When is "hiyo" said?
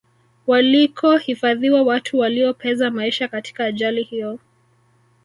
4.03-4.39